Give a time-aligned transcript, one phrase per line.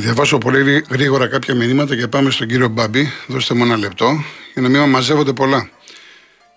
[0.00, 3.12] διαβάσω πολύ γρήγορα κάποια μηνύματα και πάμε στον κύριο Μπάμπη.
[3.26, 5.70] Δώστε μου ένα λεπτό για να μην μαζεύονται πολλά.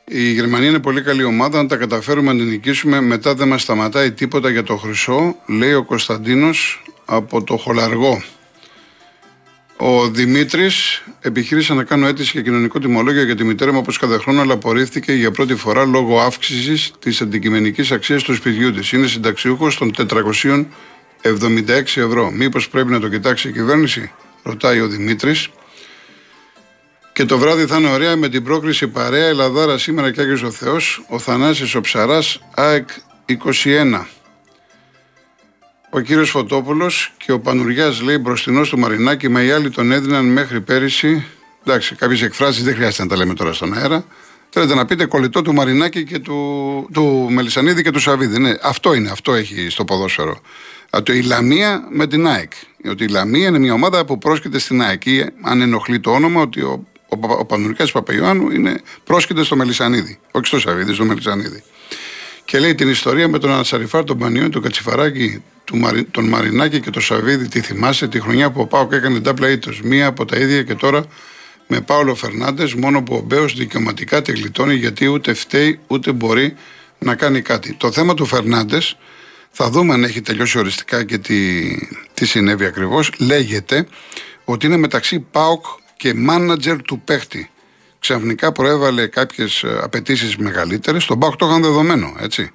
[0.06, 1.60] Η Γερμανία είναι πολύ καλή ομάδα.
[1.60, 5.74] Αν τα καταφέρουμε να την νικήσουμε, μετά δεν μας σταματάει τίποτα για το χρυσό, λέει
[5.74, 8.24] ο Κωνσταντίνος από το Χολαργό.
[9.78, 14.18] Ο Δημήτρης επιχείρησε να κάνω αίτηση για κοινωνικό τιμολόγιο για τη μητέρα μου όπως κάθε
[14.18, 18.92] χρόνο, αλλά απορρίφθηκε για πρώτη φορά λόγω αύξησης της αντικειμενικής αξίας του σπιτιού της.
[18.92, 19.92] Είναι συνταξιούχος των
[21.24, 22.32] 476 ευρώ.
[22.32, 24.12] Μήπως πρέπει να το κοιτάξει η κυβέρνηση,
[24.44, 25.50] ρωτάει ο Δημήτρης.
[27.14, 30.52] Και το βράδυ θα είναι ωραία με την πρόκριση παρέα Ελλαδάρα σήμερα και Άγιος ο
[30.52, 32.90] Θεός, ο Θανάσης ο Ψαράς, ΑΕΚ
[33.26, 34.08] 21.
[35.90, 40.26] Ο κύριος Φωτόπουλος και ο Πανουριάς λέει μπροστινός του Μαρινάκη, μα οι άλλοι τον έδιναν
[40.26, 41.26] μέχρι πέρυσι.
[41.66, 44.06] Εντάξει, κάποιες εκφράσεις δεν χρειάζεται να τα λέμε τώρα στον αέρα.
[44.50, 48.40] Θέλετε να πείτε κολλητό του Μαρινάκη και του, του Μελισανίδη και του Σαββίδη.
[48.40, 50.42] Ναι, αυτό είναι, αυτό έχει στο ποδόσφαιρο.
[51.04, 52.52] Το η Λαμία με την ΑΕΚ.
[52.90, 55.02] Ότι η Λαμία είναι μια ομάδα που πρόσκειται στην ΑΕΚ.
[55.42, 56.88] αν ενοχλεί το όνομα, ότι ο
[57.22, 60.20] ο, ο Πανουρικά Παπαϊωάννου είναι πρόσκειται στο Μελισανίδη.
[60.32, 61.64] Όχι στο Σαββίδη, στο Μελισανίδη.
[62.46, 65.44] Και λέει την ιστορία με τον Ανασαριφάρ, τον Πανιόνι, τον Κατσιφαράκη,
[66.12, 67.48] τον Μαρινάκη και τον Σαββίδη.
[67.48, 69.72] Τη θυμάσαι τη χρονιά που ο Πάοκ έκανε double ήττο.
[69.84, 71.06] Μία από τα ίδια και τώρα
[71.68, 76.56] με Πάολο Φερνάντες, μόνο που ο Μπέος δικαιωματικά τη γλιτώνει γιατί ούτε φταίει ούτε μπορεί
[77.00, 77.74] να κάνει κάτι.
[77.74, 78.98] Το θέμα του Φερνάντες
[79.56, 81.62] θα δούμε αν έχει τελειώσει οριστικά και τι,
[82.14, 83.12] τι συνέβη ακριβώς.
[83.18, 83.88] Λέγεται
[84.46, 85.66] ότι είναι μεταξύ ΠΑΟΚ
[85.98, 87.50] και μάνατζερ του παίχτη.
[88.00, 91.04] Ξαφνικά προέβαλε κάποιες απαιτήσεις μεγαλύτερες.
[91.04, 92.52] Στον Πάοκ το είχαν δεδομένο, έτσι.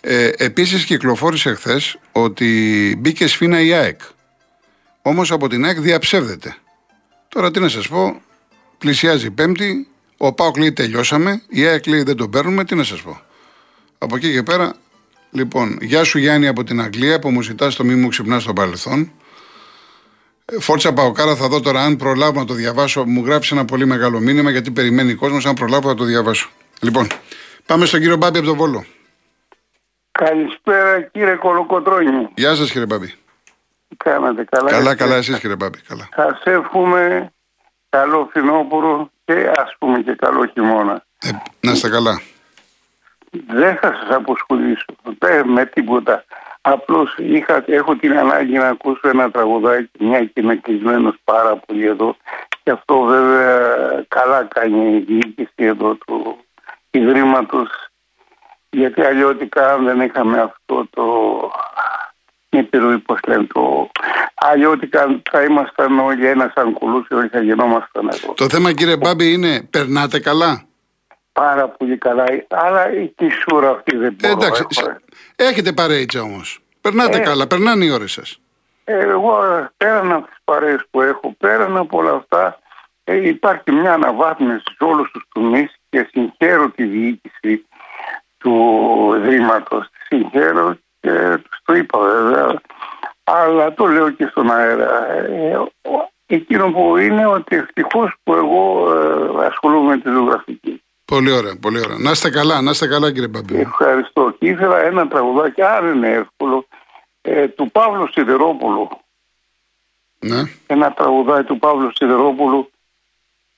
[0.00, 4.00] Ε, Επίσης κυκλοφόρησε χθες ότι μπήκε σφίνα η ΑΕΚ.
[5.02, 6.56] Όμως από την ΑΕΚ διαψεύδεται.
[7.28, 8.20] Τώρα τι να σας πω,
[8.78, 12.84] πλησιάζει η Πέμπτη, ο Πάοκ λέει τελειώσαμε, η ΑΕΚ λέει δεν τον παίρνουμε, τι να
[12.84, 13.20] σας πω.
[13.98, 14.76] Από εκεί και πέρα,
[15.30, 18.52] λοιπόν, γεια σου Γιάννη από την Αγγλία που μου ζητάς το μη μου ξυπνάς στο
[18.52, 19.12] παρελθόν.
[20.60, 23.04] Φόρτσα Παοκάρα θα δω τώρα αν προλάβω να το διαβάσω.
[23.06, 25.46] Μου γράψει ένα πολύ μεγάλο μήνυμα γιατί περιμένει ο κόσμος.
[25.46, 26.48] Αν προλάβω να το διαβάσω.
[26.80, 27.06] Λοιπόν,
[27.66, 28.84] πάμε στον κύριο Μπάμπη από τον Βόλο.
[30.10, 32.28] Καλησπέρα κύριε Κολοκοτρόνη.
[32.34, 33.14] Γεια σας κύριε Μπάμπη.
[33.96, 34.70] Κάνατε καλά.
[34.70, 35.78] Καλά, καλά, εσείς κύριε Μπάμπη.
[35.78, 36.08] Καλά.
[36.16, 37.32] Σας εύχομαι
[37.88, 41.04] καλό φθινόπωρο και ας πούμε και καλό χειμώνα.
[41.18, 41.30] Ε,
[41.60, 42.20] να είστε καλά.
[43.30, 44.84] Δεν θα σας αποσχολήσω
[45.44, 46.24] με τίποτα.
[46.60, 47.18] Απλώς
[47.66, 52.16] έχω την ανάγκη να ακούσω ένα τραγουδάκι, μια και είμαι κλεισμένος πάρα πολύ εδώ.
[52.62, 56.36] Και αυτό βέβαια καλά κάνει η διοίκηση εδώ του
[56.90, 57.68] Ιδρύματος.
[58.70, 61.04] Γιατί αλλιώτικα αν δεν είχαμε αυτό το
[62.48, 63.90] επιρροή, πώς λένε, το.
[64.34, 68.34] Αλλιώτικα θα ήμασταν όλοι ένα σαν κουλούσι, όλοι θα γινόμασταν εδώ.
[68.34, 70.64] Το θέμα κύριε Μπάμπη είναι, περνάτε καλά;
[71.36, 72.24] Πάρα πολύ καλά.
[72.48, 74.32] Αλλά η κισούρα αυτή δεν μπορεί.
[74.32, 74.64] Εντάξει,
[75.36, 76.60] έχετε παρέιτσα όμως.
[76.80, 78.40] Περνάτε ε, καλά, περνάνε οι ώρες σας.
[78.84, 79.38] Εγώ
[79.76, 82.58] πέραν από τις παρέες που έχω, πέραν από όλα αυτά,
[83.04, 87.66] ε, υπάρχει μια αναβάθμιση σε όλους τους τομείς και συγχαίρω τη διοίκηση
[88.38, 88.54] του
[89.18, 89.78] Δήματο.
[89.78, 92.60] Τη συγχαίρω και τους το είπα βέβαια.
[93.24, 95.12] Αλλά το λέω και στον αέρα.
[95.12, 95.56] Ε,
[96.26, 100.80] εκείνο που είναι ότι ευτυχώς που εγώ ε, ασχολούμαι με τη ζωγραφική.
[101.06, 101.96] Πολύ ωραία, πολύ ωραία.
[101.98, 103.56] Να είστε καλά, να είστε καλά κύριε Μπαμπή.
[103.56, 104.34] Ευχαριστώ.
[104.38, 106.66] Και ήθελα ένα τραγουδάκι, αν είναι εύκολο,
[107.22, 108.88] ε, του Παύλου Σιδερόπουλου.
[110.18, 110.42] Ναι.
[110.66, 112.70] Ένα τραγουδάκι του Παύλου Σιδερόπουλου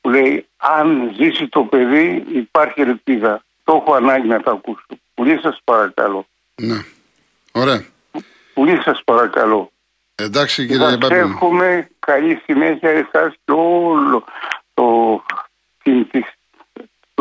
[0.01, 3.45] που λέει αν ζήσει το παιδί υπάρχει ελπίδα.
[3.65, 4.87] Το έχω ανάγκη να το ακούσω.
[5.15, 6.27] Πολύ σας παρακαλώ.
[6.55, 6.85] Ναι.
[7.53, 7.85] Ωραία.
[8.55, 9.71] Πολύ σας παρακαλώ.
[10.15, 11.15] Εντάξει κύριε Μπαμπή.
[11.15, 14.25] εύχομαι καλή συνέχεια εσάς και όλο
[14.75, 14.85] το,
[15.83, 16.09] του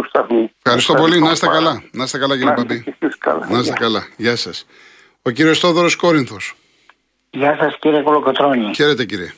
[0.07, 0.51] σταθμού.
[0.63, 1.19] Ευχαριστώ πολύ.
[1.19, 1.83] Να είστε καλά.
[1.91, 2.95] Να είστε καλά, κύριε Παπή.
[3.49, 4.07] Να είστε καλά.
[4.17, 4.65] Γεια σας.
[5.21, 6.55] Ο κύριος Στόδωρο Κόρινθος.
[7.29, 8.73] Γεια σας, κύριε Κολοκοτρόνη.
[8.75, 9.33] Χαίρετε, κύριε.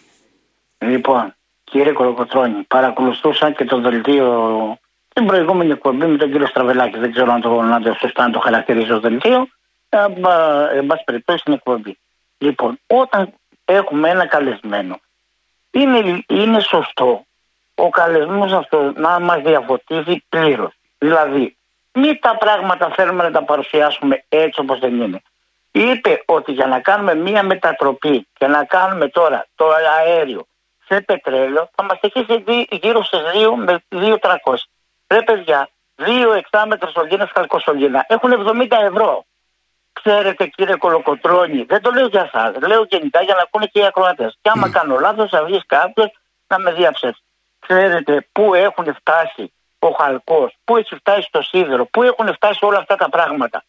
[0.78, 4.78] Λοιπόν, κύριε Κολοκοτρόνη, παρακολουθούσα και το δελτίο
[5.14, 7.00] την προηγούμενη εκπομπή με τον κύριο Στραβελάκη.
[7.00, 9.48] Δεν ξέρω αν το, να το, σωστά να το χαρακτηρίζω δελτίο.
[9.90, 10.06] Ε,
[10.78, 11.98] εν πάση περιπτώσει στην εκπομπή.
[12.38, 13.34] Λοιπόν, όταν
[13.66, 15.00] έχουμε ένα καλεσμένο,
[15.72, 17.26] είναι, είναι σωστό
[17.80, 20.74] ο καλεσμένος αυτός να μας διαφωτίσει πλήρως.
[20.98, 21.58] Δηλαδή,
[21.94, 25.22] μην τα πράγματα θέλουμε να τα παρουσιάσουμε έτσι όπως δεν είναι.
[25.72, 29.66] Είπε ότι για να κάνουμε μία μετατροπή και να κάνουμε τώρα το
[29.98, 30.48] αέριο
[30.88, 34.18] σε πετρέλαιο θα μας τεχίσει γύρω στι 2 με 2.300.
[35.08, 36.06] Ρε παιδιά, 2
[36.38, 38.32] εξάμετρα σωλήνα καλκοσωλήνα έχουν
[38.62, 39.26] 70 ευρώ.
[39.94, 43.86] Ξέρετε κύριε Κολοκοτρόνη, δεν το λέω για εσάς, λέω γενικά για να ακούνε και οι
[43.86, 44.38] ακροατές.
[44.42, 44.72] Και άμα mm.
[44.72, 46.12] κάνω λάθος, θα βγεις κάποιος
[46.48, 47.24] να με διαψεύσει
[47.60, 52.78] ξέρετε πού έχουν φτάσει ο χαλκός, πού έχει φτάσει το σίδερο, πού έχουν φτάσει όλα
[52.78, 53.64] αυτά τα πράγματα.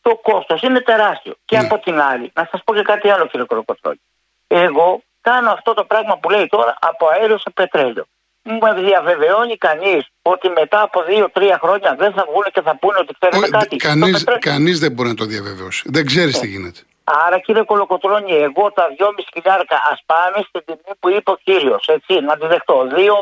[0.00, 1.34] Το κόστος είναι τεράστιο.
[1.44, 1.64] Και ναι.
[1.66, 4.00] από την άλλη, να σας πω και κάτι άλλο κύριε Κοροκοτρόνη.
[4.46, 8.06] Εγώ κάνω αυτό το πράγμα που λέει τώρα από αέριο σε πετρέλαιο.
[8.42, 13.14] Μου διαβεβαιώνει κανείς ότι μετά από δύο-τρία χρόνια δεν θα βγουν και θα πούνε ότι
[13.18, 13.76] ξέρετε κάτι.
[13.76, 15.82] Κανείς κανείς δεν μπορεί να το διαβεβαιώσει.
[15.86, 16.80] Δεν ξέρεις τι γίνεται.
[17.04, 21.88] Άρα κύριε Κολοκοτρώνη, εγώ τα 2,5 χιλιάρικα ας πάμε στην τιμή που είπε ο κύριος.
[21.88, 22.86] Έτσι, να τη δεχτώ.
[22.94, 23.14] Δύο,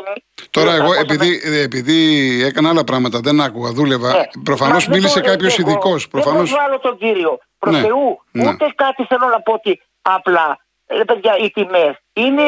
[0.49, 1.97] Τώρα, εγώ επειδή, επειδή
[2.43, 4.11] έκανα άλλα πράγματα, δεν άκουγα, δούλευα.
[4.11, 4.23] Ναι.
[4.43, 6.07] Προφανώς μίλησε κάποιος ειδικός.
[6.07, 6.49] Προφανώς...
[6.49, 7.39] Δεν βάλω τον κύριο.
[7.59, 7.79] Προ ναι.
[7.79, 8.49] Θεού, ναι.
[8.49, 10.57] ούτε κάτι θέλω να πω ότι απλά.
[10.85, 12.47] Ε, παιδιά, οι τιμές είναι,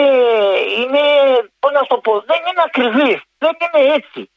[0.80, 1.02] είναι,
[1.60, 3.22] πώς να το πω, δεν είναι ακριβείς.
[3.38, 4.30] Δεν είναι έτσι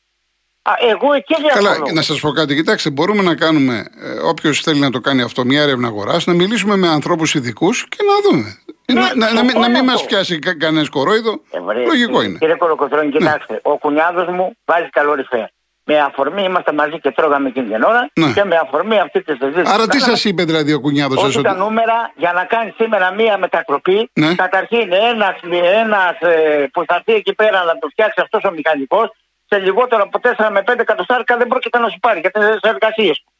[0.78, 1.68] εγώ εκεί διαφωνώ.
[1.68, 2.54] Καλά, να σας πω κάτι.
[2.54, 6.34] Κοιτάξτε, μπορούμε να κάνουμε, ε, όποιος θέλει να το κάνει αυτό, μια έρευνα αγοράς, να
[6.34, 8.58] μιλήσουμε με ανθρώπους ειδικούς και να δούμε.
[8.92, 11.40] Ναι, να, να, να, να μην μας πιάσει κα, κανένας κορόιδο.
[11.50, 12.38] Ε, Λογικό είναι.
[12.38, 13.18] Κύριε Κολοκοτρόνη, ναι.
[13.18, 13.58] κοιτάξτε, ναι.
[13.62, 15.52] ο κουνιάδος μου βάζει καλοριφέ.
[15.90, 18.32] Με αφορμή είμαστε μαζί και τρώγαμε εκείνη την ώρα ναι.
[18.32, 19.72] και με αφορμή αυτή τη συζήτηση.
[19.74, 21.42] Άρα τι σας είπε δηλαδή ο κουνιάδος σα.
[21.42, 24.10] τα νούμερα για να κάνει σήμερα μία μετατροπή.
[24.12, 24.34] Ναι.
[24.34, 25.36] Καταρχήν ένας
[25.82, 29.10] ένας, ε, που θα έρθει εκεί πέρα να το φτιάξει αυτός ο μηχανικός
[29.48, 33.16] σε λιγότερο από 4 με 5 εκατοστάρικα δεν πρόκειται να σου πάρει για τι εργασίες
[33.24, 33.32] του.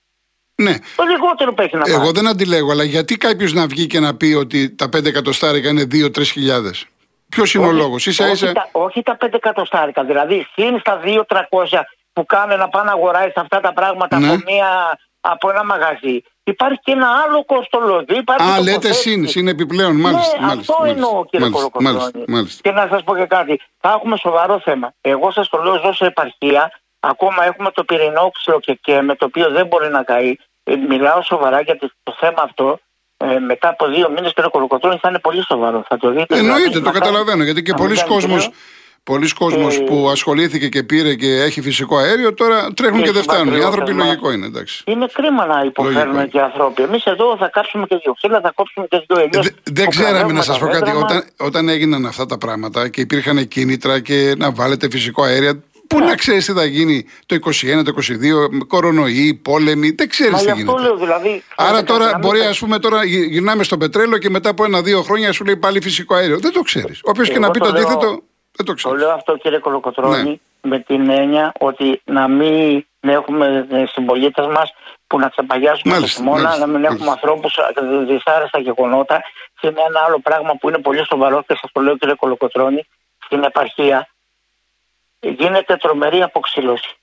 [0.63, 0.75] Ναι.
[0.97, 1.93] Το λιγότερο που έχει να πάρει.
[1.93, 5.69] Εγώ δεν αντιλέγω, αλλά γιατί κάποιος να βγει και να πει ότι τα 5 εκατοστάρικα
[5.69, 6.87] είναι 2-3 χιλιάδες;
[7.29, 8.47] Ποιος είναι ο λόγος, ίσα ίσα.
[8.47, 10.05] Όχι, τα, όχι τα 5 εκατοστάρικα.
[10.05, 11.83] Δηλαδή, συν στα 2-300
[12.13, 14.27] που κάνουν να πάνε να αγοράσει αυτά τα πράγματα ναι.
[14.27, 16.23] από, μια, από ένα μαγαζί.
[16.49, 18.17] Υπάρχει και ένα άλλο κοστολόγιο.
[18.27, 20.41] Α, λέτε συν, συν επιπλέον, μάλιστα.
[20.41, 22.59] Ναι, μάλιστα, αυτό εννοώ κύριε Κολοκοτρώνη.
[22.61, 23.61] Και να σας πω και κάτι.
[23.81, 24.93] Θα έχουμε σοβαρό θέμα.
[25.01, 26.73] Εγώ σας το λέω ως επαρχία.
[27.01, 30.37] Ακόμα έχουμε το πυρηνόξυλο και, και με το οποίο δεν μπορεί να καεί.
[30.65, 32.79] Ε, μιλάω σοβαρά γιατί το θέμα αυτό
[33.17, 35.85] ε, μετά από δύο μήνες κύριε Κολοκοτρώνη θα είναι πολύ σοβαρό.
[35.89, 36.39] Θα το δείτε.
[36.39, 37.43] Εννοείται, δηλαδή, το καταλαβαίνω.
[37.43, 38.51] Γιατί και πολλοί κόσμος
[39.09, 43.23] Πολλοί κόσμος ε, που ασχολήθηκε και πήρε και έχει φυσικό αέριο τώρα τρέχουν και δεν
[43.23, 43.57] φτάνουν.
[43.57, 44.83] Οι άνθρωποι λογικό είναι, εντάξει.
[44.87, 46.83] Είναι κρίμα να υποφέρουν και οι άνθρωποι.
[46.83, 49.51] Εμείς εδώ θα κάψουμε και δύο ξύλα, θα κόψουμε και δύο ελιέ.
[49.63, 50.91] Δεν ξέραμε να σας πω κάτι.
[50.91, 55.99] Όταν, όταν έγιναν αυτά τα πράγματα και υπήρχαν κίνητρα και να βάλετε φυσικό αέριο, Πού
[55.99, 60.81] να ξέρεις τι θα γίνει το 21, το 22, κορονοϊοί, πόλεμοι, δεν ξέρεις τι γίνεται.
[60.81, 65.03] Λέω, δηλαδή, Άρα τώρα μπορεί, ας πούμε, τώρα γυρνάμε στο πετρέλαιο και μετά από ένα-δύο
[65.03, 66.39] χρόνια σου λέει πάλι φυσικό αέριο.
[66.39, 67.01] Δεν το ξέρεις.
[67.03, 68.23] Όποιος και να πει το αντίθετο,
[68.59, 68.95] δεν το ξέρω.
[68.95, 70.71] Το λέω αυτό κύριε Κολοκοτρώνη ναι.
[70.71, 74.73] με την έννοια ότι να μην έχουμε συμπολίτες μας
[75.07, 77.59] που να ξεπαγιάσουμε το χειμώνα, να μην έχουμε ανθρώπους
[78.07, 79.23] δυσάρεστα γεγονότα.
[79.61, 82.87] Και είναι ένα άλλο πράγμα που είναι πολύ σοβαρό και σας το λέω κύριε Κολοκοτρώνη,
[83.25, 84.09] στην επαρχία
[85.21, 86.97] γίνεται τρομερή αποξήλωση.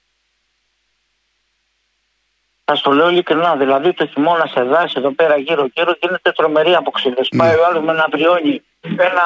[2.65, 7.35] Θα το λέω ειλικρινά, δηλαδή το χειμώνα σε δάση εδώ πέρα γύρω-γύρω γίνεται τρομερή αποξήλωση.
[7.35, 7.43] Ναι.
[7.43, 9.25] Πάει ο άλλος με ένα πριόνι ένα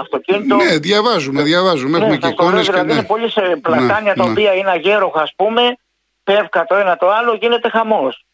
[0.00, 0.56] αυτοκίνητο.
[0.56, 1.98] Ναι, διαβάζουμε, διαβάζουμε.
[1.98, 2.66] Ναι, έχουμε και εικόνες.
[2.66, 2.92] Δηλαδή ναι.
[2.92, 4.30] είναι πολύ σε πλατάνια ναι, τα ναι.
[4.30, 5.76] οποία είναι αγέροχα, ας πούμε,
[6.24, 8.24] πέφκα το ένα το άλλο, γίνεται χαμός.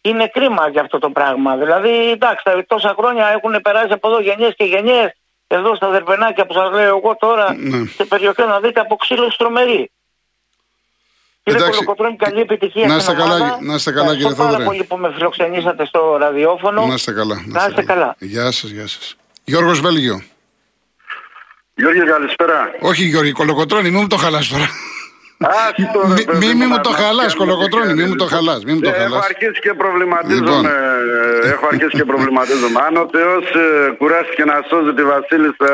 [0.00, 1.56] Είναι κρίμα για αυτό το πράγμα.
[1.56, 5.12] Δηλαδή, εντάξει, τόσα χρόνια έχουν περάσει από εδώ γενιές και γενιές.
[5.46, 7.86] Εδώ στα Δερβενάκια που σας λέω εγώ τώρα, ναι.
[7.86, 9.90] σε περιοχή να δείτε αποξήλωση τρομερή.
[11.42, 14.52] Κύριε Κολοκοτρώνη, καλή επιτυχία να είστε καλά, να είστε καλά κύριε Θόδωρε.
[14.52, 16.86] πάρα πολύ που με φιλοξενήσατε στο ραδιόφωνο.
[16.86, 17.44] Να είστε καλά.
[17.46, 18.16] Να είστε καλά.
[18.18, 19.16] Γεια σας, γεια σας.
[19.48, 20.22] Γιώργος Βέλγιο.
[21.74, 22.70] Γιώργη, καλησπέρα.
[22.80, 24.68] Όχι Γιώργη, Κολοκοτρώνη, μην μου το χαλάς τώρα.
[26.38, 28.60] Μη μου το χαλάς, κολοκοτρώνει, μη μου το χαλάς.
[28.64, 30.46] Έχω αρχίσει και προβληματίζομαι.
[30.46, 30.66] Λοιπόν.
[31.52, 32.78] Έχω αρχίσει και προβληματίζομαι.
[32.86, 35.70] Αν ο Θεός ε, κουράστηκε να σώζει τη Βασίλισσα,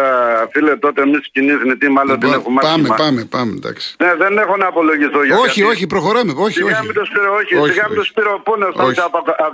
[0.53, 3.95] φίλε, τότε εμείς κοινή θνητή, μάλλον την λοιπόν, έχουμε Πάμε, πάμε, πάμε, εντάξει.
[4.03, 6.33] Ναι, δεν έχω να απολογηθώ για Όχι, όχι, προχωράμε.
[6.37, 6.75] Όχι, όχι.
[7.73, 8.67] Σιγά μην το σπίρο πόνο,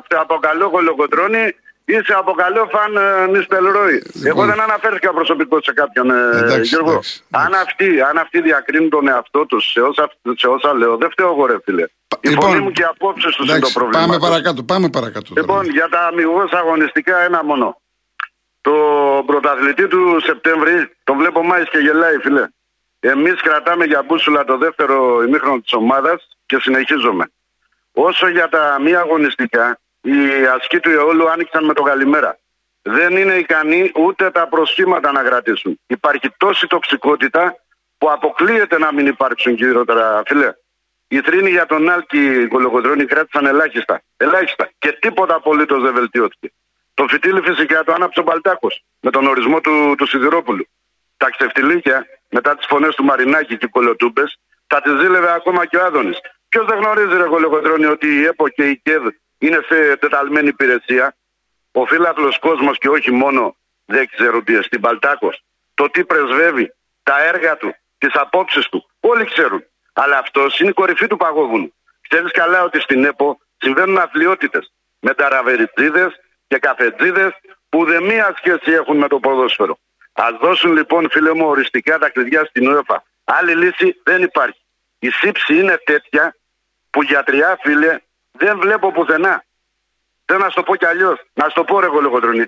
[0.08, 1.54] θα αποκαλώ κολοκοτρώνει
[1.94, 4.02] Είσαι από καλό φαν ε, Ρόι.
[4.14, 4.26] Λοιπόν.
[4.26, 6.90] Εγώ δεν αναφέρθηκα προσωπικό σε κάποιον ε, εντάξει, Γιώργο.
[6.90, 11.10] Εντάξει, αν, αυτοί, αν αυτοί διακρίνουν τον εαυτό τους σε όσα, σε όσα λέω, δεν
[11.10, 11.82] φταίω εγώ, ρε φίλε.
[12.20, 14.06] Η λοιπόν, φωνή μου και οι απόψεις τους είναι το πρόβλημα.
[14.06, 15.32] Πάμε παρακάτω, πάμε παρακάτω.
[15.36, 17.80] Λοιπόν, για τα αμυγός αγωνιστικά ένα μόνο.
[18.60, 18.72] Το
[19.26, 22.48] πρωταθλητή του Σεπτέμβρη, τον βλέπω Μάης και γελάει, φίλε.
[23.00, 27.30] Εμείς κρατάμε για μπούσουλα το δεύτερο ημίχρονο της ομάδας και συνεχίζουμε.
[27.92, 32.38] Όσο για τα μη αγωνιστικά, οι ασκοί του Ιεόλου άνοιξαν με το καλημέρα.
[32.82, 35.80] Δεν είναι ικανοί ούτε τα προσχήματα να κρατήσουν.
[35.86, 37.56] Υπάρχει τόση τοξικότητα
[37.98, 40.52] που αποκλείεται να μην υπάρξουν κυριότερα, φίλε.
[41.08, 44.02] Οι θρήνοι για τον Άλκη Κολοκοντρώνη κράτησαν ελάχιστα.
[44.16, 44.70] Ελάχιστα.
[44.78, 46.52] Και τίποτα απολύτως δεν βελτιώθηκε.
[46.94, 50.66] Το φυτίλι φυσικά το άναψε ο Μπαλτάκος με τον ορισμό του, του Σιδηρόπουλου.
[51.16, 55.84] Τα ξεφτιλίκια μετά τις φωνές του Μαρινάκη και Κολοτούμπες θα τι ζήλευε ακόμα και ο
[55.84, 56.18] Άδωνης.
[56.48, 59.02] Ποιος δεν γνωρίζει, Ρε Κολοκοντρώνη, ότι η ΕΠΟ και η ΚΕΔ
[59.40, 61.16] είναι σε τεταλμένη υπηρεσία.
[61.72, 65.44] Ο φύλαθλος κόσμος και όχι μόνο δεν ξέρουν τι στην Παλτάκος.
[65.74, 68.90] Το τι πρεσβεύει, τα έργα του, τις απόψεις του.
[69.00, 69.64] Όλοι ξέρουν.
[69.92, 71.74] Αλλά αυτός είναι η κορυφή του παγόβουνου.
[72.08, 76.12] Ξέρεις καλά ότι στην ΕΠΟ συμβαίνουν αθλειότητες με ταραβεριτζίδες
[76.46, 77.30] και καφετζίδες
[77.68, 79.78] που δεν μία σχέση έχουν με το ποδόσφαιρο.
[80.12, 82.96] Α δώσουν λοιπόν, φίλε μου, οριστικά τα κλειδιά στην UEFA.
[83.24, 84.60] Άλλη λύση δεν υπάρχει.
[84.98, 86.36] Η σύψη είναι τέτοια
[86.90, 87.98] που γιατριά, φίλε,
[88.40, 89.44] δεν βλέπω πουθενά.
[90.24, 91.18] Θέλω να σου το πω κι αλλιώς.
[91.32, 92.44] Να σου το πω, ρε Γολοκοντρονή.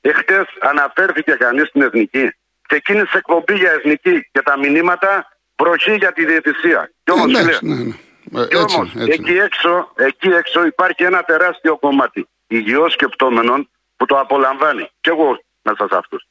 [0.00, 2.32] Εχθές αναφέρθηκε κανείς στην εθνική.
[2.68, 5.10] Ξεκίνησε εκπομπή για εθνική και τα μηνύματα
[5.56, 6.90] προχή για τη διαιτησία.
[7.04, 7.94] Κι όμως, ναι, φίλε, ναι, ναι.
[8.42, 9.10] Ε, κι έτσι, όμως, έτσι.
[9.12, 14.90] εκεί, έξω, εκεί έξω υπάρχει ένα τεράστιο κομμάτι υγιώς σκεπτόμενων που το απολαμβάνει.
[15.00, 16.26] Κι εγώ μέσα σε αυτούς.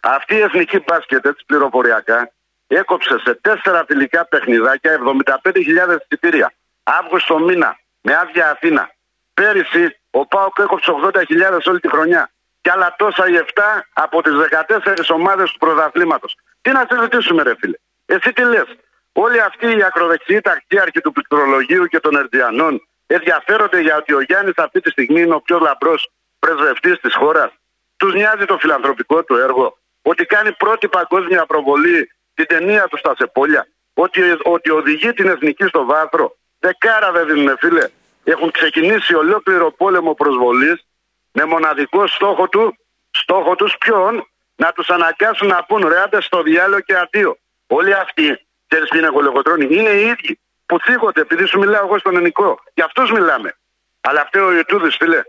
[0.00, 2.32] Αυτή η εθνική μπάσκετ έτσι πληροφοριακά
[2.66, 5.00] έκοψε σε τέσσερα φιλικά παιχνιδάκια
[5.44, 6.52] 75.000 εισιτήρια.
[6.82, 8.90] Αύγουστο μήνα με άδεια Αθήνα.
[9.34, 12.30] Πέρυσι ο Πάοκ έκοψε 80.000 όλη τη χρονιά.
[12.60, 13.62] Και άλλα τόσα οι 7
[13.92, 16.36] από τις 14 ομάδες του πρωταθλήματος.
[16.62, 17.76] Τι να συζητήσουμε ρε φίλε.
[18.06, 18.68] Εσύ τι λες.
[19.12, 24.56] Όλοι αυτοί οι ακροδεξιοί τακτίαρχοι του πληκτρολογίου και των Ερντιανών ενδιαφέρονται για ότι ο Γιάννης
[24.56, 27.50] αυτή τη στιγμή είναι ο πιο λαμπρός πρεσβευτής της χώρας.
[27.96, 29.78] Τους νοιάζει το φιλανθρωπικό του έργο.
[30.02, 33.66] Ότι κάνει πρώτη παγκόσμια προβολή την ταινία του στα Σεπόλια.
[33.94, 36.36] Ότι, ότι οδηγεί την εθνική στο βάθρο.
[36.58, 37.88] Δεκάρα δεν δίνουν, φίλε.
[38.32, 40.86] Έχουν ξεκινήσει ολόκληρο πόλεμο προσβολής
[41.32, 42.78] με μοναδικό στόχο του,
[43.10, 47.38] στόχο τους ποιον, να τους αναγκάσουν να πούν ρε άντε στο διάλογο και αντίο.
[47.66, 51.98] Όλοι αυτοί, ξέρεις ποιοι είναι κολοκοτρώνοι, είναι οι ίδιοι που θίγονται επειδή σου μιλάω εγώ
[51.98, 52.62] στον ελληνικό.
[52.74, 53.56] Για αυτούς μιλάμε.
[54.00, 55.22] Αλλά αυτό ο Ιωτούδης φίλε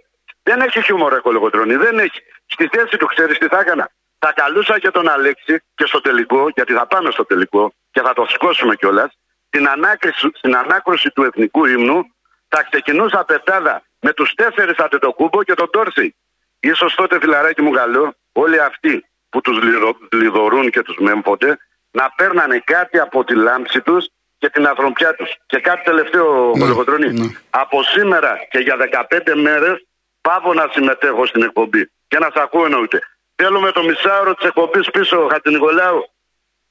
[0.43, 2.21] δεν έχει χιούμορ ρε κολοκοτρώνη, δεν έχει.
[2.45, 3.91] Στη θέση του ξέρεις τι θα έκανα.
[4.19, 8.13] Θα καλούσα και τον Αλέξη και στο τελικό, γιατί θα πάμε στο τελικό και θα
[8.13, 9.17] το σηκώσουμε κιόλας.
[9.47, 12.03] Στην, ανάκριση, στην ανάκρουση του εθνικού ύμνου
[12.49, 16.15] θα ξεκινούσα πετάδα με τους τέσσερις αντετοκούμπο και τον Τόρση.
[16.59, 21.57] Ίσως τότε φιλαράκι μου καλό, όλοι αυτοί που τους λιδω, λιδωρούν και τους μέμφονται,
[21.91, 25.35] να παίρνανε κάτι από τη λάμψη τους και την ανθρωπιά τους.
[25.45, 27.27] Και κάτι τελευταίο, Ναι, ναι, ναι.
[27.49, 29.85] Από σήμερα και για 15 μέρες
[30.21, 31.91] πάω να συμμετέχω στην εκπομπή.
[32.07, 32.99] Και να σε ακούω εννοείται.
[33.35, 36.09] Θέλουμε το μισάωρο της εκπομπής πίσω, Χατζηνικολάου.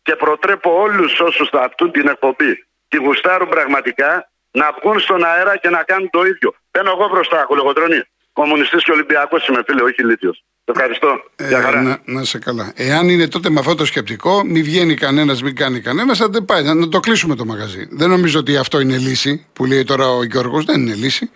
[0.03, 5.57] Και προτρέπω όλους όσους θα αυτούν την εκπομπή τη γουστάρουν πραγματικά να βγουν στον αέρα
[5.57, 6.55] και να κάνουν το ίδιο.
[6.71, 8.03] Μπαίνω εγώ μπροστά, κολοκοτρώνη.
[8.33, 10.43] Κομμουνιστής και Ολυμπιακός είμαι φίλε, όχι λίτιος.
[10.65, 11.23] Ευχαριστώ.
[11.49, 11.83] Γεια Ε, χαρά.
[11.83, 12.73] να, να σε καλά.
[12.77, 16.45] Εάν είναι τότε με αυτό το σκεπτικό, μη βγαίνει κανένας, μην κάνει κανένας, θα δεν
[16.45, 16.63] πάει.
[16.63, 17.89] Να, να το κλείσουμε το μαγαζί.
[17.91, 20.65] Δεν νομίζω ότι αυτό είναι λύση που λέει τώρα ο Γιώργος.
[20.65, 21.31] Δεν είναι λύση.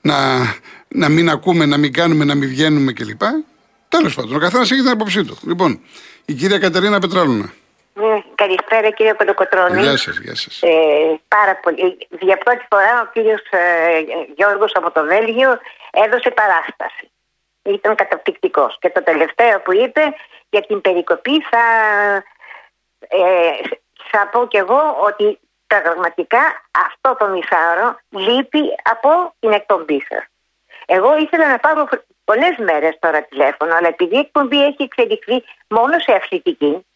[0.00, 0.14] Να,
[0.88, 3.20] να μην ακούμε, να μην κάνουμε, να μην βγαίνουμε κλπ.
[3.88, 5.38] Τέλος πάντων, ο καθένας έχει την άποψή του.
[5.46, 5.80] Λοιπόν,
[6.24, 7.52] η κυρία Κατερίνα Πετράλουνα.
[8.44, 9.80] Ναι, καλησπέρα κύριε Κοντοκοτρώνη.
[9.82, 10.62] Γεια σας, γεια σας.
[10.62, 12.08] Ε, πάρα πολύ.
[12.20, 14.04] Για πρώτη φορά ο κύριος ε,
[14.36, 15.58] Γιώργος από το Βέλγιο
[15.90, 17.10] έδωσε παράσταση.
[17.62, 18.78] Ήταν καταπληκτικός.
[18.80, 20.02] Και το τελευταίο που είπε
[20.50, 21.64] για την περικοπή θα,
[23.08, 23.50] ε,
[24.10, 26.42] θα πω κι εγώ ότι πραγματικά
[26.86, 30.24] αυτό το μισάωρο λείπει από την εκπομπή σας.
[30.86, 31.88] Εγώ ήθελα να πάρω
[32.24, 36.86] πολλές μέρες τώρα τηλέφωνο, αλλά επειδή η εκπομπή έχει εξελιχθεί μόνο σε αθλητική,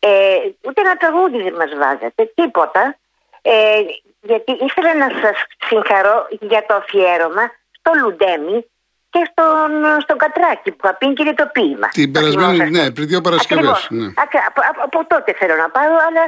[0.00, 2.96] ε, ούτε ένα τραγούδι δεν μας βάζετε, τίποτα.
[3.42, 3.80] Ε,
[4.20, 5.36] γιατί ήθελα να σας
[5.68, 8.66] συγχαρώ για το αφιέρωμα στο Λουντέμι
[9.10, 11.88] και στον, στον Κατράκη που θα πει κινητοποίημα.
[11.88, 12.82] Την Θα περασμένη, θυμόσαστε.
[12.82, 13.68] ναι, πριν δύο Παρασκευές.
[13.68, 13.86] Ακριβώς.
[13.90, 14.12] Ναι.
[14.16, 16.24] Ακρα- από, από- από τότε θέλω να πάρω, αλλά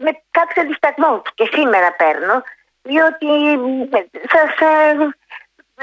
[0.00, 2.42] με κάποιο δισταγμό και σήμερα παίρνω,
[2.82, 4.04] διότι ε,
[4.34, 4.90] σας, ε,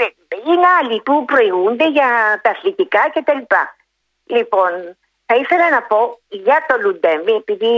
[0.03, 0.07] ε,
[0.47, 3.41] είναι άλλοι που προηγούνται για τα αθλητικά κτλ.
[4.25, 4.71] Λοιπόν,
[5.25, 7.71] θα ήθελα να πω για το Λουντέμι, επειδή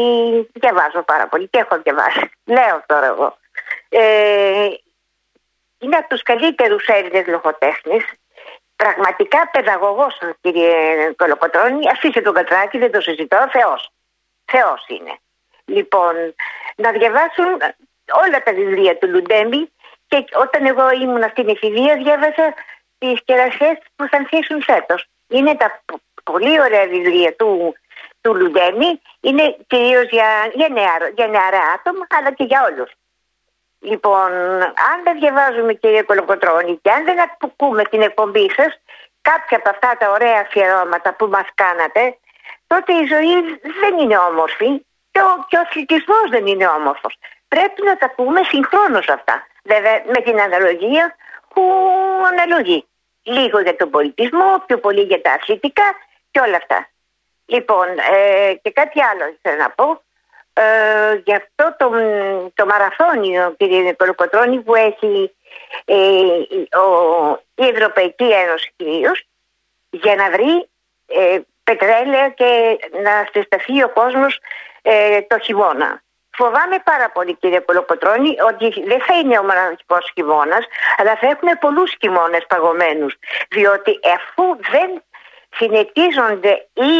[0.53, 2.31] διαβάζω πάρα πολύ και έχω διαβάσει.
[2.45, 3.37] Λέω τώρα εγώ.
[3.89, 4.67] Ε,
[5.79, 8.03] είναι από τους καλύτερους Έλληνες λογοτέχνες.
[8.75, 11.89] Πραγματικά παιδαγωγός, κύριε Κολοκοτρώνη.
[11.89, 13.47] Αφήστε τον Κατράκη, δεν το συζητώ.
[13.51, 13.89] Θεός.
[14.45, 15.17] Θεός είναι.
[15.65, 16.13] Λοιπόν,
[16.75, 17.45] να διαβάσουν
[18.25, 19.69] όλα τα βιβλία του Λουντέμι
[20.07, 22.53] και όταν εγώ ήμουν στην εφηβεία διάβασα
[22.97, 25.05] τις κερασιές που θα ανθίσουν φέτος.
[25.27, 25.99] Είναι τα πο-
[26.31, 27.75] πολύ ωραία βιβλία του,
[28.21, 29.01] του Λουντέμι.
[29.21, 32.91] Είναι κυρίως για, για, νεαρό, για νεαρά άτομα αλλά και για όλους.
[33.79, 34.31] Λοιπόν,
[34.89, 38.71] αν δεν διαβάζουμε κύριε Κολοκοτρώνη και αν δεν ακούμε την εκπομπή σας,
[39.21, 42.17] κάποια από αυτά τα ωραία αφιερώματα που μας κάνατε,
[42.67, 43.35] τότε η ζωή
[43.81, 44.69] δεν είναι όμορφη
[45.11, 47.13] και ο, και ο αθλητισμός δεν είναι όμορφος.
[47.47, 49.47] Πρέπει να τα πούμε συγχρόνως αυτά.
[49.63, 51.15] Βέβαια με την αναλογία
[51.53, 51.63] που
[52.31, 52.85] αναλογεί.
[53.23, 55.87] Λίγο για τον πολιτισμό, πιο πολύ για τα αθλητικά
[56.35, 56.89] και όλα αυτά.
[57.45, 60.01] Λοιπόν, ε, και κάτι άλλο ήθελα να πω.
[60.53, 61.91] Ε, γι' αυτό το,
[62.53, 65.35] το μαραθώνιο, κύριε Κολοκοτρώνη, που έχει
[65.85, 69.23] ε, η- ο- η Ευρωπαϊκή Ένωση κυρίως,
[69.89, 70.69] για να βρει
[71.07, 74.39] ε, πετρέλαια και να συσταθεί ο κόσμος
[74.81, 76.03] ε, το χειμώνα.
[76.37, 80.65] Φοβάμαι πάρα πολύ κύριε Κολοκοτρώνη ότι δεν θα είναι ο μοναδικός χειμώνας,
[80.97, 83.15] αλλά θα έχουμε πολλούς χειμώνες παγωμένους.
[83.49, 85.03] Διότι αφού δεν
[85.57, 86.91] συνετίζονται η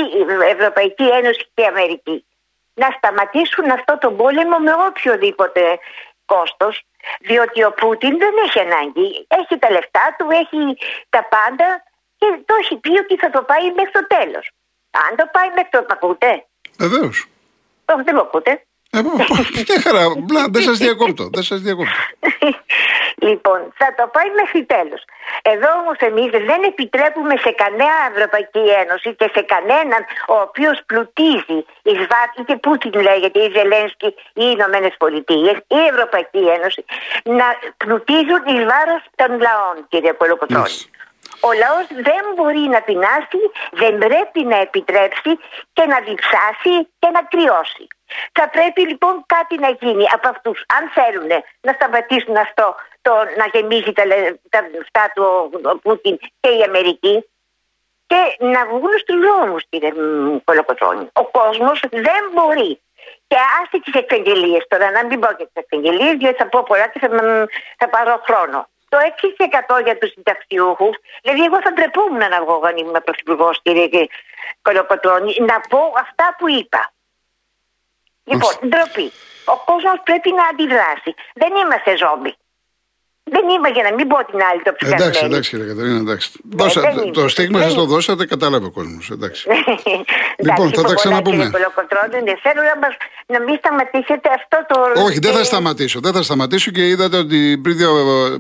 [0.50, 2.26] Ευρωπαϊκή Ένωση και η Αμερική
[2.74, 5.80] να σταματήσουν αυτό το πόλεμο με οποιοδήποτε
[6.26, 6.84] κόστος
[7.20, 9.26] διότι ο Πούτιν δεν έχει ανάγκη.
[9.28, 10.78] Έχει τα λεφτά του, έχει
[11.10, 11.84] τα πάντα
[12.18, 14.52] και το έχει πει ότι θα το πάει μέχρι το τέλος.
[14.92, 15.86] Αν το πάει μέχρι το...
[15.90, 16.46] Ακούτε;
[16.78, 17.28] Βεβαίως.
[17.86, 18.66] Όχι, δεν με ακούτε.
[18.96, 19.02] Ε,
[19.68, 20.04] μια χαρά.
[20.18, 21.30] Μπλα, δεν σας διακόπτω.
[21.34, 21.92] Δεν σας διακόπτω.
[23.28, 25.02] λοιπόν, θα το πάει μέχρι τέλος.
[25.42, 31.60] Εδώ όμως εμείς δεν επιτρέπουμε σε κανένα Ευρωπαϊκή Ένωση και σε κανέναν ο οποίος πλουτίζει
[31.88, 36.86] εις βάθο, είτε Πούτιν λέγεται, ή Ζελένσκι, ή οι Ηνωμένες Πολιτείες, ή η Ευρωπαϊκή Ένωση,
[37.24, 37.48] να
[37.78, 40.74] πλουτίζουν εις βάρος των λαών, κύριε Κολοκοτρόνη.
[41.48, 45.32] Ο λαός δεν μπορεί να πεινάσει, δεν πρέπει να επιτρέψει
[45.74, 47.88] και να διψάσει και να κρυώσει.
[48.32, 53.46] Θα πρέπει λοιπόν κάτι να γίνει από αυτούς, αν θέλουν να σταματήσουν αυτό, το, να
[53.54, 54.06] γεμίζει τα,
[54.74, 55.24] λεφτά του
[55.72, 57.16] ο Πούτιν και η Αμερική
[58.08, 59.92] και να βγουν στους δρόμους κύριε
[60.44, 61.08] Κολοκοτρώνη.
[61.14, 62.80] Ο κόσμος δεν μπορεί.
[63.28, 66.88] Και άστε τις εξαγγελίες τώρα, να μην πω και τις εξαγγελίες, διότι θα πω πολλά
[66.88, 67.10] και θα,
[67.78, 68.98] θα πάρω χρόνο το
[69.78, 70.96] 6% για τους συνταξιούχους.
[71.22, 74.08] Δηλαδή, εγώ θα ντρεπόμουν να βγω αν ήμουν πρωθυπουργό, κύριε
[74.62, 76.94] Κολοκοτρόνη, να πω αυτά που είπα.
[78.24, 79.12] Λοιπόν, ντροπή.
[79.46, 81.14] Ο κόσμος πρέπει να αντιδράσει.
[81.34, 82.36] Δεν είμαστε ζόμπι.
[83.32, 85.04] Δεν είμαι για να μην πω την άλλη το ψυχασμένη.
[85.04, 86.32] Εντάξει, εντάξει κύριε Καταρίνα, εντάξει.
[86.34, 86.82] Ναι, Δώσα,
[87.14, 89.10] το στίγμα σας το δώσατε, κατάλαβε ο κόσμος.
[89.10, 89.48] Εντάξει.
[90.48, 91.50] λοιπόν, θα τα ξαναπούμε.
[92.10, 92.94] Δεν θέλω να, μας,
[93.26, 95.02] να μην σταματήσετε αυτό το.
[95.02, 96.00] Όχι, δεν θα σταματήσω.
[96.00, 97.92] Δεν θα σταματήσω και είδατε ότι πριν δύο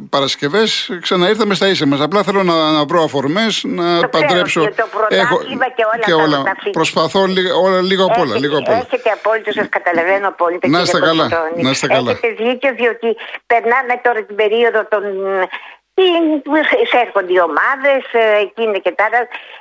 [0.09, 1.99] Παρασκευές ξαναήρθαμε στα ίσα μας.
[2.01, 4.61] Απλά θέλω να, να βρω αφορμές, να το παντρέψω.
[4.61, 5.37] Και το Έχω,
[5.75, 6.05] και όλα.
[6.05, 6.43] Και όλα.
[6.71, 8.37] Προσπαθώ λίγο, όλα, λίγο απ' όλα.
[8.39, 8.77] Λίγο απ όλα.
[8.77, 10.67] Έχετε απόλυτο, σας καταλαβαίνω απόλυτα.
[10.67, 11.27] Να είστε καλά.
[11.55, 12.11] Να είστε καλά.
[12.11, 13.15] Έχετε δίκιο, διότι
[13.45, 15.03] περνάμε τώρα την περίοδο περίοδο των
[17.03, 19.07] έρχονται οι ομάδες, ε, εκείνη και τα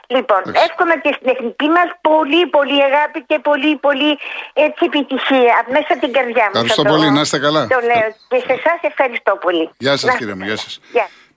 [0.07, 4.19] Λοιπόν, εύχομαι και στην εθνική μας πολύ, πολύ αγάπη και πολύ, πολύ
[4.53, 5.55] έτσι επιτυχία.
[5.69, 6.51] Μέσα από την καρδιά μου.
[6.53, 7.67] Ευχαριστώ πολύ, να είστε καλά.
[7.67, 8.09] Το λέω.
[8.29, 9.71] Και σε εσάς ευχαριστώ πολύ.
[9.79, 10.81] Γεια σας, κύριε μου, γεια σας.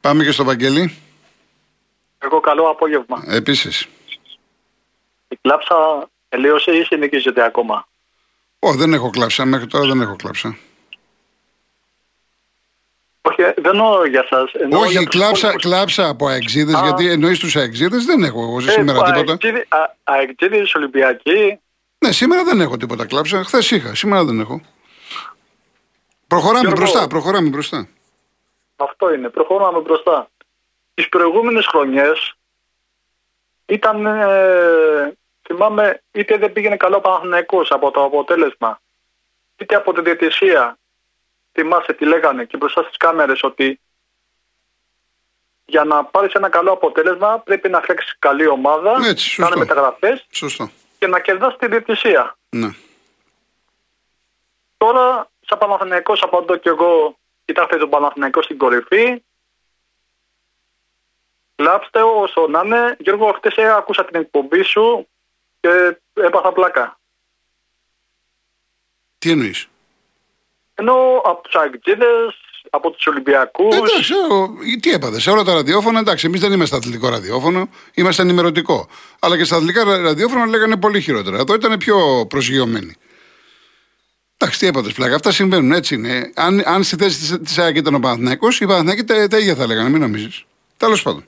[0.02, 0.98] Πάμε και στο Βαγγέλη.
[2.20, 3.24] Εγώ καλό απόγευμα.
[3.28, 3.88] Επίσης.
[5.28, 5.76] Η κλάψα
[6.30, 7.88] τελείωσε ή συνεχίζεται ακόμα;
[8.60, 9.46] Όχι, δεν έχω κλάψα.
[9.46, 10.58] Μέχρι τώρα δεν έχω κλάψα.
[13.48, 14.50] Όχι, δεν εννοώ για εσά.
[14.78, 19.02] Όχι, για κλάψα, κλάψα από αεξίδε, γιατί εννοείς τους αεξίδε δεν έχω εγώ ε, σήμερα
[19.02, 19.38] τίποτα.
[20.04, 21.60] Αεξίδε, Ολυμπιακοί.
[22.00, 23.44] Ναι, σήμερα δεν έχω τίποτα κλάψα.
[23.44, 24.62] Χθες είχα, σήμερα δεν έχω.
[26.28, 27.88] Προχωράμε μπροστά, προχωράμε μπροστά.
[28.76, 30.30] Αυτό είναι, προχωράμε μπροστά.
[30.94, 32.36] Τις προηγούμενες χρονιές
[33.66, 38.82] ήταν, ε, θυμάμαι, είτε δεν πήγαινε καλό Παναθυναϊκό από το αποτέλεσμα,
[39.58, 40.78] είτε από την διαιτησία,
[41.62, 43.80] θυμάσαι τι λέγανε και μπροστά στις κάμερες ότι
[45.66, 50.26] για να πάρεις ένα καλό αποτέλεσμα πρέπει να φτιάξεις καλή ομάδα, Έτσι, να κάνεις μεταγραφές
[51.00, 52.38] και να κερδάς τη διαιτησία.
[52.50, 52.70] Ναι.
[54.78, 59.24] Τώρα, σαν Παναθηναϊκός, απαντώ και εγώ, κοιτάξτε τον Παναθηναϊκό στην κορυφή.
[61.56, 62.96] Κλάψτε όσο να είναι.
[63.00, 65.08] Γιώργο, χτες άκουσα την εκπομπή σου
[65.60, 67.00] και έπαθα πλάκα.
[69.18, 69.68] Τι εννοείς;
[70.80, 72.06] Ενώ από τους Αγγλίδε,
[72.70, 73.76] από τους Ολυμπιακούς.
[73.76, 74.14] Εντάξει,
[74.80, 75.20] τι έπαθε.
[75.20, 78.88] Σε όλα τα ραδιόφωνα, εντάξει, εμείς δεν είμαστε αθλητικό ραδιόφωνο, είμαστε ενημερωτικό.
[79.20, 81.38] Αλλά και στα αθλητικά ραδιόφωνα λέγανε πολύ χειρότερα.
[81.38, 82.96] Εδώ ήταν πιο προσγειωμένοι.
[84.38, 85.16] Εντάξει, τι έπαθες πλάκα.
[85.16, 86.32] Αυτά συμβαίνουν, έτσι είναι.
[86.36, 89.68] Αν, αν στη θέση της ΑΕΚ ήταν ο Παναθυναϊκό, οι Παναθυναϊκοί τα, τα ίδια θα
[89.68, 90.46] λέγανε, μην νομίζεις.
[90.78, 91.26] Τέλος πάντων.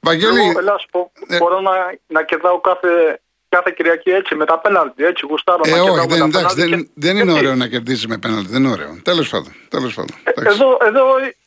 [0.00, 0.40] Βαγγέλη.
[0.40, 0.52] Εγώ,
[0.90, 1.70] πω, ε, μπορώ να,
[2.06, 3.20] να κερδάω κάθε
[3.56, 5.04] κάθε Κυριακή έτσι με τα πέναλτι.
[5.04, 8.48] Έτσι γουστάρω ε, να όχι, δεν, εντάξει, δεν, δεν είναι ωραίο να κερδίζεις με πέναλτι.
[8.50, 8.92] Δεν είναι ωραίο.
[9.02, 9.52] Τέλος πάντων.
[9.68, 10.16] Τέλος πάντων.
[10.24, 11.02] Ε, εδώ, εδώ,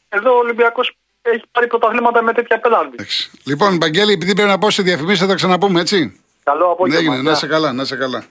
[0.09, 3.05] εδώ ο Ολυμπιακός έχει πάρει πρωταθλήματα με τέτοια πέναλτι.
[3.43, 7.01] Λοιπόν, Μπαγγέλη, επειδή πρέπει να πω σε διαφημίσεις, θα τα ξαναπούμε, έτσι; Καλό απόγευμα.
[7.01, 7.29] Δεν έγινε.
[7.29, 8.23] Να σε καλά, να σε καλά.